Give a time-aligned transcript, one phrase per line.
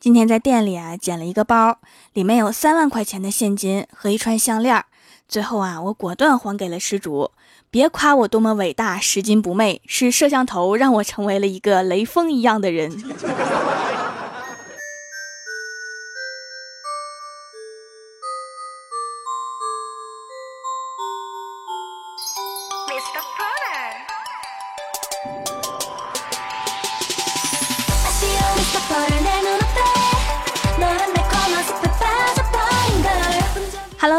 [0.00, 1.76] 今天在店里啊捡了一个包，
[2.12, 4.84] 里面有三万块钱的现金和一串项链。
[5.26, 7.32] 最后啊，我果断还给了失主。
[7.68, 12.90] 别夸我多么伟大，拾金不昧，是摄像头让我成为了一个雷锋一样的人。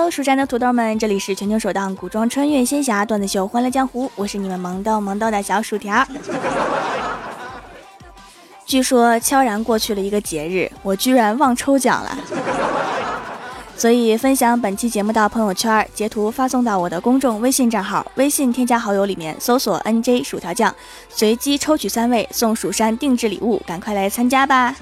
[0.09, 6.03] 蜀山的土豆们，这里是全球首档古装穿越仙侠段子秀《欢乐江湖》，我是你们萌逗萌逗的小薯条。
[8.65, 12.17] 据说悄然过去了一个节日，我居然忘抽奖了，
[13.77, 20.73] 所以分享本期节目到朋友圈，截图发送到我的公众微信账号，微信添加好友里面搜索 NJ 薯条酱，
[21.09, 24.75] 随机抽取三位送蜀山定制礼物，赶快来参加吧！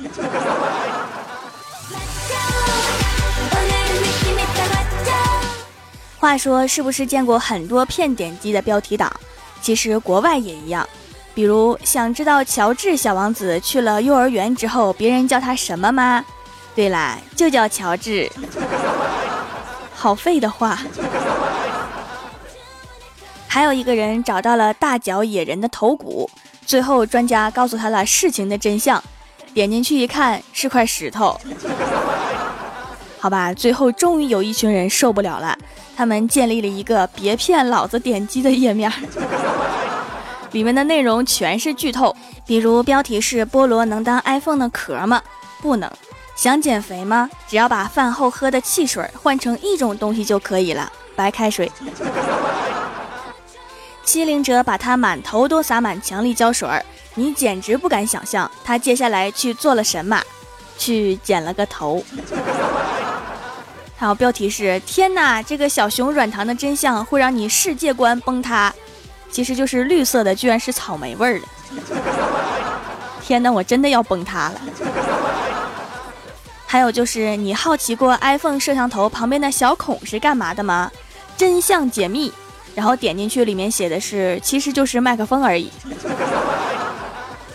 [6.28, 9.10] 话说，是不是见过很多骗点击的标题党？
[9.62, 10.86] 其实国外也一样。
[11.34, 16.26] 比如，想知道乔治小王子去了幼儿园之后，别人叫他什么吗？
[16.76, 18.30] 对啦，就叫乔治。
[19.96, 20.78] 好废的话。
[23.48, 26.30] 还有一个人找到了大脚野人的头骨，
[26.66, 29.02] 最后专家告诉他了事情的真相，
[29.54, 31.40] 点进去一看是块石头。
[33.28, 35.54] 好吧，最后终于有一群人受不了了。
[35.98, 38.90] 他们建立了一个“别骗老子点击”的页面，
[40.54, 45.22] 里面的内容全是剧透，比如标题是“菠萝能当 iPhone 的壳吗？
[45.62, 45.92] 不能。
[46.38, 47.30] 想减肥吗？
[47.50, 51.70] 只要把饭后喝的汽水换成一种东西就可以了，白开水。
[54.06, 56.70] 欺凌者把他满头都洒满强力胶水，
[57.16, 60.18] 你简直不敢想象他接下来去做了什么，
[60.78, 62.02] 去剪了个头。
[63.98, 68.72] 还有标题是“天哪，这个小熊软糖的真相会让你世界观崩塌”，
[69.32, 71.48] 其实就是绿色的，居然是草莓味儿的。
[73.22, 74.62] 天哪，我真的要崩塌了。
[76.68, 80.92] 还有就是你好奇过 iPhone 摄像头旁边的小孔是干嘛的吗？
[81.36, 82.32] 真相解密，
[82.76, 85.72] 然后点进去，里面写的是其实就是麦克风而已。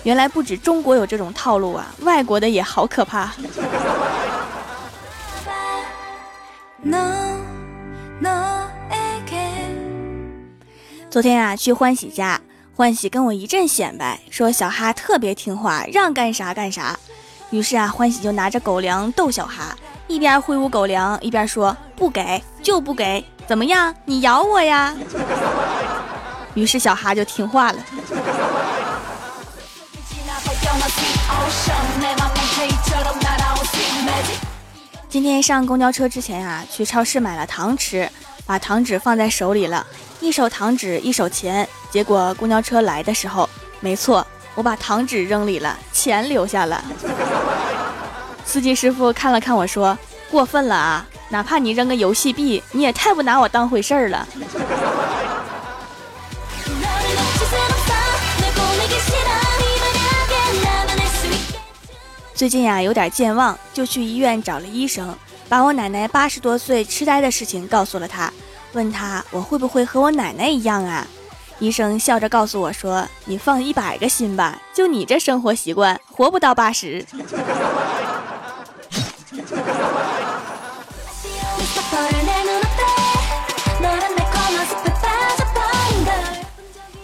[0.02, 3.32] 原来不止中国有这种套路啊，外国的也好可怕。
[11.08, 12.40] 昨天啊，去欢喜家，
[12.74, 16.98] 欢喜跟我一阵显摆，说小哈特别听话，让干啥干啥。
[17.50, 19.76] 于是啊，欢喜就拿着狗粮逗小哈，
[20.08, 23.94] 一边挥舞狗粮，一边说不给就不给，怎么样？
[24.04, 24.92] 你咬我呀！
[26.54, 27.78] 于是小哈就听话了。
[35.12, 38.08] 今天上公交车之前啊，去超市买了糖吃，
[38.46, 39.86] 把糖纸放在手里了，
[40.20, 43.46] 一手糖纸一手钱，结果公交车来的时候，
[43.80, 46.82] 没错，我把糖纸扔里了，钱留下了。
[48.46, 49.96] 司机师傅看了看我说
[50.32, 54.26] ：“过分了啊，哪怕你扔个游戏币，你也太不拿我当回事儿了。”
[62.42, 65.16] 最近呀，有点健忘，就去医院找了医生，
[65.48, 68.32] 把我奶奶八十多岁痴呆的事情告诉了他，
[68.72, 71.06] 问他我会不会和我奶奶一样啊？
[71.60, 77.06] 医生笑着告诉我说：“你放一百个心吧，就你这生活习惯，活不到八十。”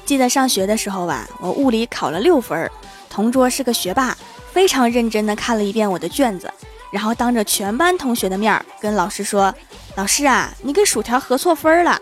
[0.05, 2.69] 记得上学的时候吧，我物理考了六分，
[3.09, 4.18] 同桌是个学霸。
[4.59, 6.53] 非常认真地看了一遍我的卷子，
[6.91, 9.55] 然后当着全班同学的面跟老师说
[9.95, 11.97] ：“老师啊，你给薯条合错分了。”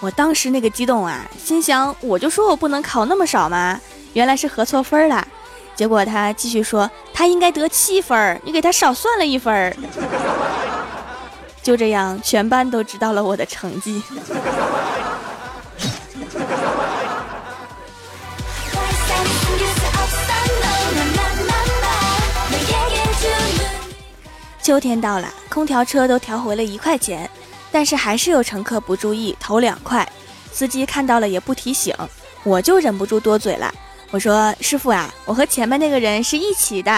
[0.00, 3.80] 我当时那个激动啊，心想我就说我不能考那么少嘛，
[4.12, 5.26] 原来是合错分了。
[5.74, 9.74] 结果他继续说他应该得七分，你给他少算了一分。
[11.64, 14.02] 就这样，全班都知道了我的成绩。
[24.64, 27.28] 秋天到了，空调车都调回了一块钱，
[27.70, 30.10] 但是还是有乘客不注意投两块，
[30.50, 31.94] 司机看到了也不提醒，
[32.44, 33.70] 我就忍不住多嘴了，
[34.10, 36.90] 我说：“师傅啊，我和前面那个人是一起的。”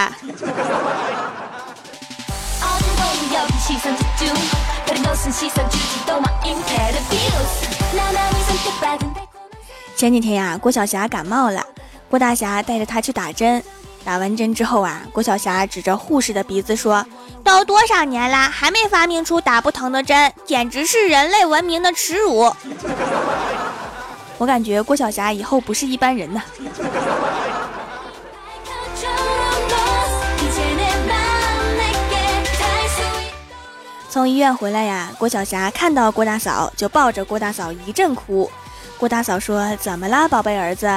[9.97, 11.61] 前几天呀，郭晓霞感冒了，
[12.09, 13.61] 郭大侠带着她去打针。
[14.07, 17.05] 打完针之后啊，郭晓霞指着护士的鼻子说
[17.43, 22.49] ：“都多少年啦，还没发明出打不疼的针，简直是人类文明的耻辱。
[24.39, 26.41] ”我感觉郭晓霞以后不是一般人呐。
[34.09, 38.49] 从医院回来呀，郭晓霞看到郭大嫂就抱着郭大嫂一阵哭。
[38.97, 40.89] 郭大嫂说：“怎么了，宝贝儿子？”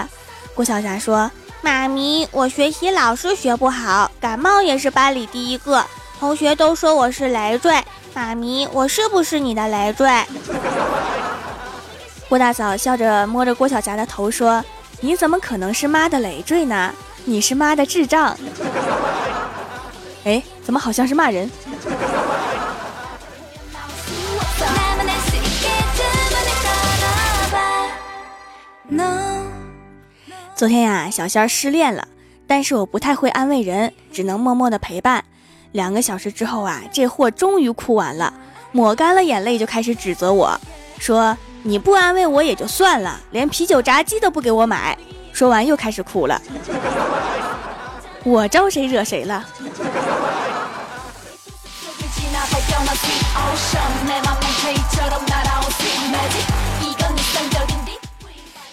[0.55, 1.29] 郭晓霞说
[1.63, 5.85] ：“妈咪，我学习老是学不好，感冒也是班里第一个，
[6.19, 7.79] 同学都说我是累赘。
[8.15, 10.09] 妈咪，我是不是你的累赘？”
[12.29, 14.65] 郭大嫂笑着摸着郭晓霞的头说
[15.01, 16.93] ：“你怎么可能是妈的累赘呢？
[17.25, 18.37] 你是妈的智障。”
[20.25, 21.51] 哎，怎么好像是骂人？
[30.61, 32.07] 昨天呀，小仙儿失恋了，
[32.47, 35.25] 但是我不太会安慰人，只能默默的陪伴。
[35.73, 38.35] 两个小时之后啊，这货终于哭完了，
[38.71, 40.61] 抹干了眼泪就开始指责我
[40.99, 41.35] 说
[41.65, 44.95] ：“你不安慰我也就算了，连啤酒炸鸡都不给我买。”
[45.33, 46.39] 说完又开始哭了。
[48.23, 49.43] 我招谁惹谁了？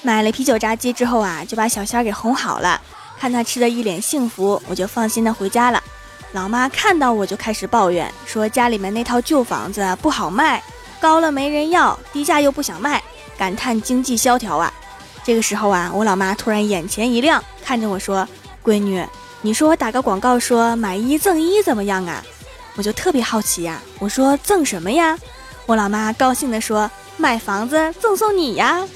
[0.07, 2.79] 买了啤酒炸鸡之后啊，就把小仙儿给哄好了。
[3.19, 5.83] 看他吃的一脸幸福，我就放心的回家了。
[6.31, 10.63] 老妈看到我就开始抱怨，说家里面那套旧房子不好卖，
[11.01, 13.03] 高了没人要，低价又不想卖，
[13.37, 14.71] 感叹经济萧条啊。
[15.25, 18.25] 这个时候啊，我老妈突然眼前一亮，看着我说
[18.63, 19.05] ：“闺女，
[19.41, 22.23] 你说我打个广告说买一赠一怎么样啊？”
[22.77, 25.17] 我就特别好奇呀，我说赠什么呀？
[25.65, 28.87] 我老妈高兴的说：“买房子赠送你呀。”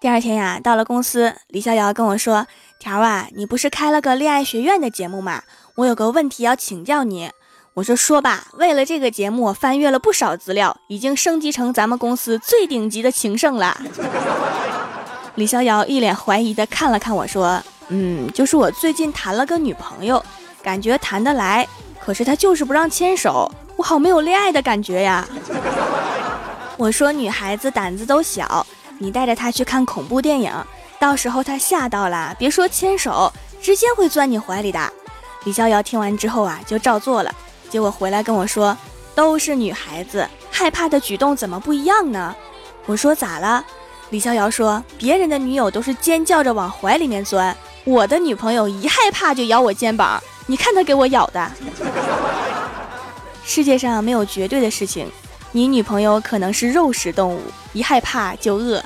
[0.00, 2.46] 第二天呀，到了公司，李逍遥跟我说
[2.78, 5.42] ：“条啊，你不是开了个恋爱学院的节目吗？
[5.74, 7.32] 我有个问题要请教你。”
[7.74, 13.76] 我说：“说吧。”为了这个节目，我翻阅了不少资料，已经升级成咱们公司最顶级的情圣了。
[15.38, 20.20] 李逍遥一脸怀疑的看了看我说：“嗯，就是我最近谈了个女朋友，
[20.64, 21.64] 感觉谈得来，
[22.04, 25.24] 可是她就是不让牵手，我好没有恋爱的感觉呀。”
[26.76, 28.66] 我说：“女孩子胆子都小。”
[28.98, 30.52] 你带着她去看恐怖电影，
[30.98, 33.32] 到时候她吓到了，别说牵手，
[33.62, 34.92] 直接会钻你怀里的。
[35.44, 37.32] 李逍遥听完之后啊，就照做了。
[37.70, 38.76] 结果回来跟我说，
[39.14, 42.34] 都是女孩子，害怕的举动怎么不一样呢？
[42.86, 43.64] 我说咋了？
[44.10, 51.50] 李逍遥说，别人的女友都是尖叫着往怀里面钻，我的女朋友一害怕就咬我肩膀，你看她给我咬的。
[53.44, 55.10] 世界上没有绝对的事情。
[55.52, 57.40] 你女朋友可能是肉食动物，
[57.72, 58.82] 一害怕就饿。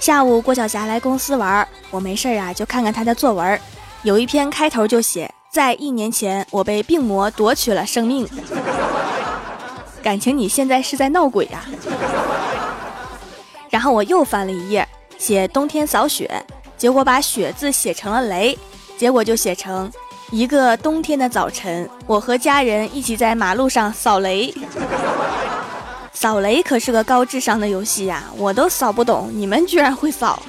[0.00, 3.60] 下午郭晓霞来公司玩，我没事啊，就看看她的作文。
[4.02, 8.28] 有一篇开头就写，在一年前我被病魔夺取了生命。
[10.02, 11.64] 感情你现在是在闹鬼呀？
[13.70, 14.86] 然后我又翻了一页，
[15.16, 16.30] 写冬天扫雪。
[16.76, 18.58] 结果把雪字写成了雷，
[18.98, 19.90] 结果就写成
[20.30, 24.52] 一个冬天的早晨，我和家人一起在马路上扫雷。
[26.12, 30.42] 扫雷可是个高智商的游戏呀，我都扫不懂，你们居然会扫。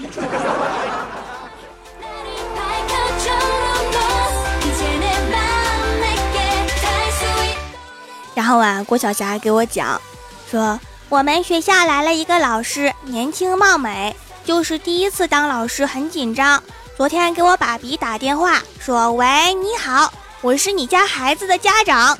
[8.47, 10.01] 后啊，郭晓霞给我讲，
[10.49, 14.15] 说我们学校来了一个老师，年轻貌美。
[14.45, 16.63] 就是第一次当老师，很紧张。
[16.95, 22.17] 昨天给我爸比打电话说：“喂，你好，我是你家孩子的家长。”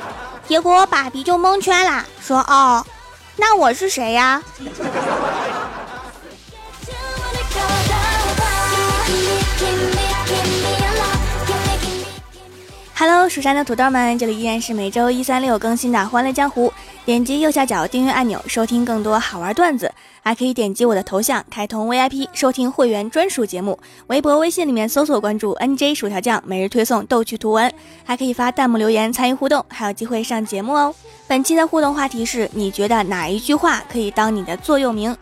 [0.46, 2.86] 结果我爸比就蒙圈了，说：“哦，
[3.36, 4.42] 那我是谁呀？”
[12.98, 16.68] Hello，蜀山的土豆们，这里依然是每周一、三、六更新的《欢乐江湖》。
[17.04, 23.78] 点击右下角订阅按钮，收听更多好玩段子，还可以点击我的头像开通 VIP，收听会员专属节目。
[24.06, 27.70] 微博、微信里面搜索关注 NJ 薯条酱，每日推送逗趣图文，
[28.02, 30.94] 还可以发弹幕留言参与互动，还有机会上节目哦。
[31.26, 35.14] 本期的互动话题是：你觉得哪一句话可以当你的座右铭？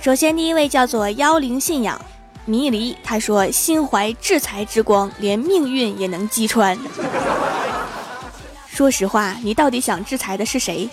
[0.00, 2.00] 首先，第一位叫做妖灵信仰。
[2.48, 6.76] 迷离，他说：“心怀制裁之光，连命运也能击穿。”
[8.72, 10.88] 说实话，你到底想制裁的是谁？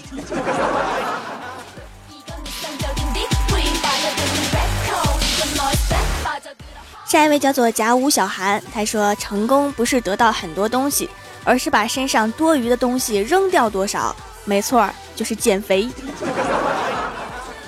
[7.05, 11.09] 下一位叫做甲午小韩，他说：“成功不是得到很多东西，
[11.45, 15.89] 而是把身上多余的东西扔掉多少。”没错，就是减肥。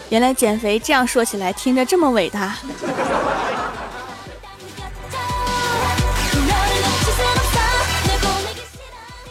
[0.10, 2.56] 原来减肥这样说起来听着这么伟大。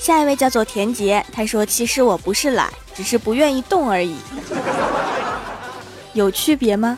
[0.06, 4.14] 下一位叫做田杰，他说：“其实我不是懒，只是不愿意动而已。
[6.14, 6.96] ”有区别吗？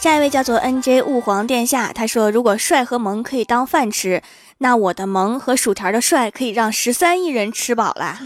[0.00, 4.24] 下一位叫做 N J 雾皇殿下，他说：“如果帅和萌可以当饭吃，
[4.58, 8.18] 那我的萌和薯条的帅可以让十三亿人吃饱啦。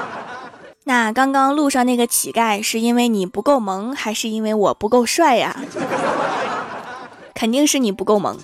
[0.84, 5.54] 那刚刚路上那个乞丐是因为你不够萌，还是因为我不够帅呀？
[7.40, 8.38] 肯定是你不够萌。”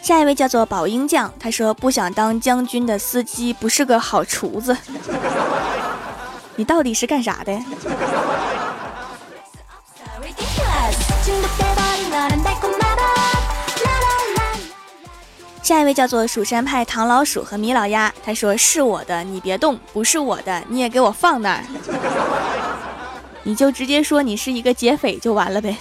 [0.00, 4.74] 下一位叫做宝英将，他说不想当将军的司机不是个好厨子。
[6.54, 7.52] 你到底是干啥的？
[15.66, 21.64] 下一位叫做蜀山派唐老鼠和米老鸭，他说是我的你别动，不是我的你也给我放那儿。
[23.42, 25.76] 你就直接说你是一个劫匪就完了呗。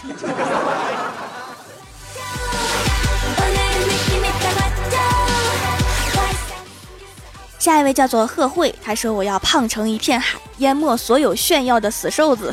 [7.59, 12.51] 下一位叫做贺慧，他说：“我要胖成一片海，淹没所有炫耀的死瘦子。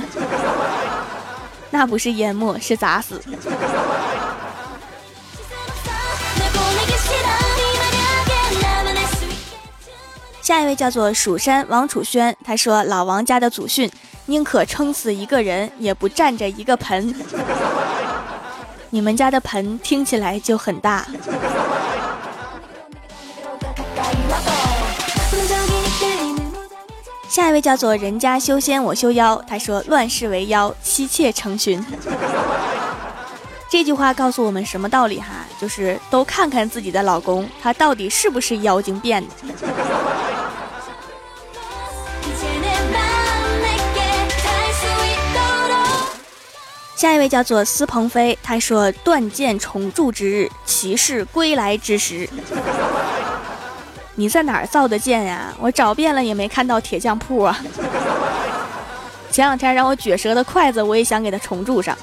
[1.71, 3.19] 那不是淹没，是砸死。”
[10.43, 13.89] 下一位叫做蜀山王楚轩，他说：“老王家的祖训，
[14.27, 17.15] 宁可撑死一个人，也不占着一个盆。
[18.91, 21.07] 你们家的盆听起来就很大。”
[27.29, 31.83] 下一位叫做人家修仙我修妖，他说乱世为妖，妻妾成群。
[33.71, 35.47] 这句话告诉我们什么道理哈？
[35.59, 39.29] 就是都看看自己的老公，他到底是不是妖精变的。
[47.03, 52.29] 下一位叫做司鹏飞，他说断剑重铸之日，骑士归来之时。
[54.15, 55.53] 你在哪儿造的剑呀？
[55.59, 57.59] 我找遍了也没看到铁匠铺啊。
[59.33, 61.99] 前两天让我撅折的筷子，我也想给它重铸上。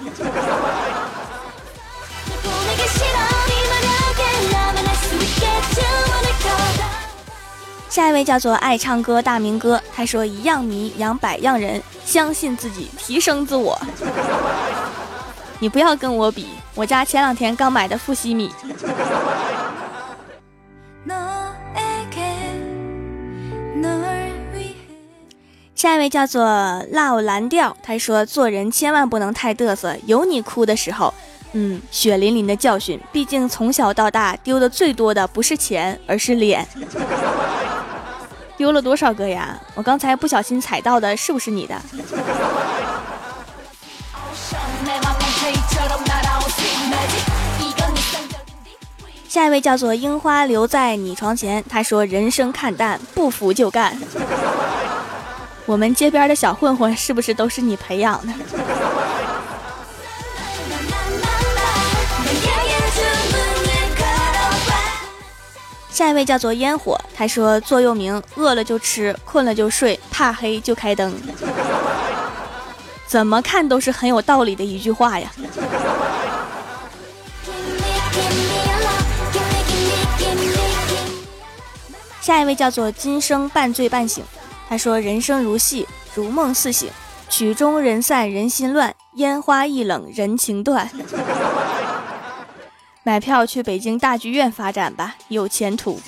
[7.90, 13.82] 下一位叫做爱唱歌大明哥，他说一样米养百样人，相信自己，提升自我。
[15.60, 18.50] 你不要跟我比，我家前两天刚买的富硒米。
[25.76, 26.46] 下一位叫做
[26.92, 31.14] love 蓝调，他说做人千万不能太嘚瑟，有你哭的时候。
[31.54, 36.68] 嗯，血淋淋的教训，毕竟从小到大丢的最多的不是钱，而是脸。
[38.58, 39.58] 丢了多少个呀？
[39.74, 41.82] 我刚才不小心踩到的，是不是你的？
[49.30, 53.96] 下一位叫做樱花留在你床前，他说人生看淡，不服就干。
[55.68, 58.34] 我们街边的小混混是不是都是你培养的？
[65.92, 71.14] 下一位叫做烟火，他说座右铭：饿了就吃，困了就睡，怕黑就开灯。
[73.06, 75.32] 怎么看都是很有道理的一句话呀。
[82.30, 84.24] 下一位叫做今生半醉半醒。
[84.68, 86.88] 他说：“人生如戏，如梦似醒，
[87.28, 90.88] 曲终人散人心乱，烟花易冷人情断。
[93.02, 96.00] 买票去北京大剧院发展吧，有前途。”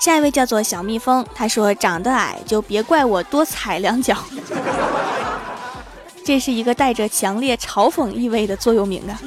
[0.00, 4.16] 下一位叫做小蜜蜂，他说：“长得矮就别怪我多踩两脚。”
[6.24, 9.20] 这是一个带着强烈嘲讽意味的座右铭啊。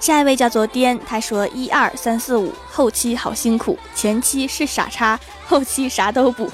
[0.00, 6.50] 下一位叫做颠，他说一二三四五，后期好辛苦，前期是傻叉，后期啥都补。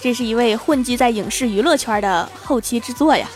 [0.00, 3.26] 这是一位混迹在影视娱乐圈的后期制作呀。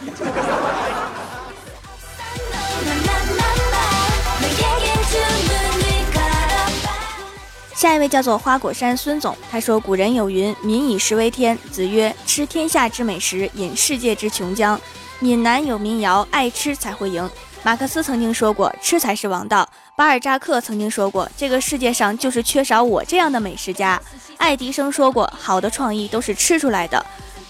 [7.81, 11.57] 下一位叫做花果山孙总，他说：“古人有云，民以食为天。
[11.71, 14.79] 子曰：吃天下之美食，饮世界之琼浆。
[15.19, 17.27] 闽南有民谣，爱吃才会赢。
[17.63, 19.67] 马克思曾经说过，吃才是王道。
[19.97, 23.99] 巴尔扎克曾经说过，这个世界上就是缺少我这样的美食家。
[24.37, 27.03] 爱迪生说过，好的创意都是吃出来的。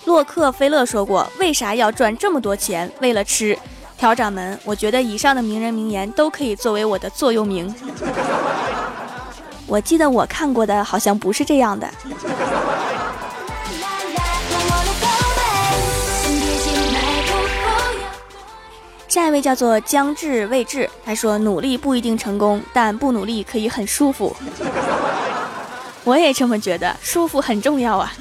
[0.05, 2.89] 洛克菲勒说过，为啥要赚这么多钱？
[3.01, 3.59] 为了吃。
[3.99, 7.75] 调掌门，我觉得以上的名人名言都可以作为我的座右铭。”
[9.71, 11.89] 我记得我看过的好像不是这样的。
[19.07, 24.37] 下一位叫做将至未至，他说努力不一定成功，但不努力可以很舒服。
[26.03, 28.13] 我也这么觉得，舒服很重要啊。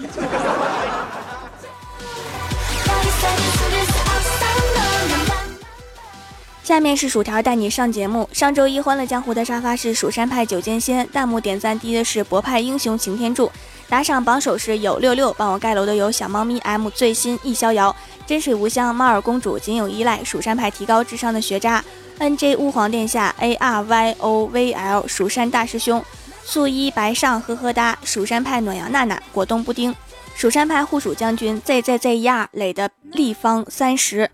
[6.69, 8.29] 下面是薯条带你上节目。
[8.31, 13.51] 上周一欢乐江湖的沙发是蜀山派九剑仙，弹幕点赞低的是博派英雄擎天柱，
[13.87, 17.95] 打赏榜首是有六六，帮我盖楼的有小猫咪 M 最新易逍遥，
[18.27, 21.83] 真水无香猫耳公主仅有依赖，蜀山派提高智商的学渣。
[22.19, 26.05] NJ 乌皇殿下 A R Y O V L 蜀山大师兄。
[26.43, 29.95] 素衣白上呵呵哒，蜀山派暖阳娜娜果冻布丁，
[30.35, 34.29] 蜀山派护蜀将军 Z Z Z 亚磊的立方三十。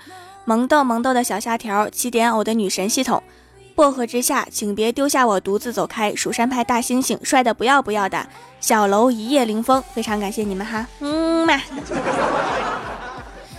[0.45, 3.21] 萌豆萌豆的小虾条，起点偶的女神系统，
[3.75, 6.15] 薄荷之下，请别丢下我独自走开。
[6.15, 8.25] 蜀山派大猩猩，帅的不要不要的。
[8.61, 11.59] 小楼一夜凌风，非常感谢你们哈，嗯嘛。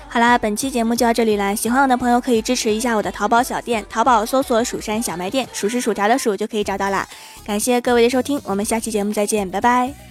[0.09, 1.55] 好啦，本期节目就到这里啦。
[1.55, 7.07] 喜欢我的朋友可以支持一下我的淘宝小店，淘宝搜索“蜀山小卖店”，数是薯条的数就可以找到啦。
[7.45, 10.06] 感谢各位的收听，我们下期节目再见，拜拜。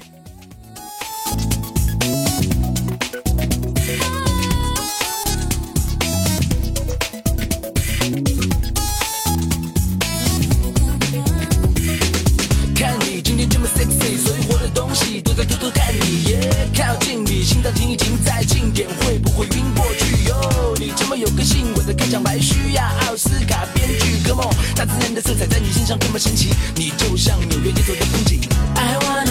[14.96, 16.24] 戏，都在偷偷看你。
[16.30, 20.24] 耶，靠近你，心跳停一停，再近点，会不会晕过去？
[20.30, 24.18] 哟，你这么有个性，我的开场白需要奥斯卡编剧。
[24.26, 28.40] Come on，大自然的色彩在你身上多么神奇，你就像纽约街头的风景。
[28.76, 29.25] I want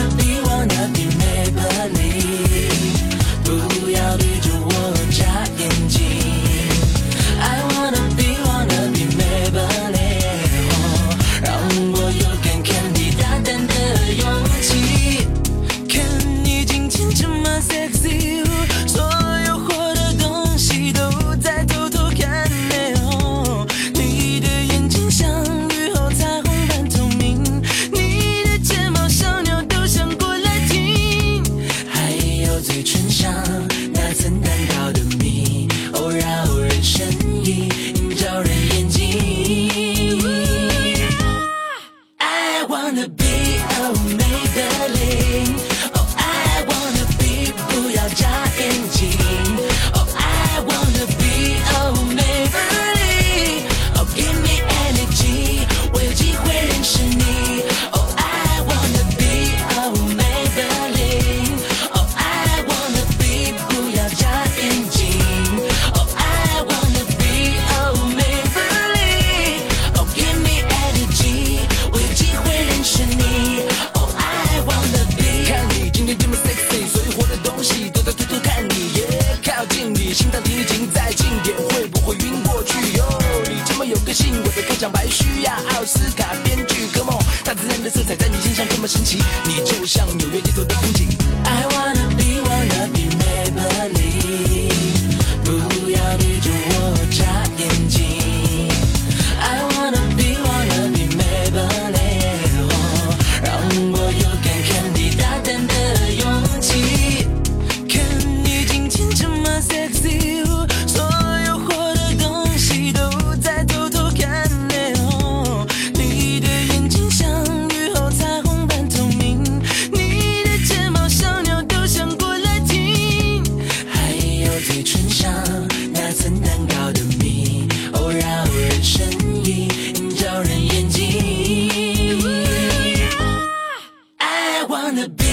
[134.94, 135.23] 认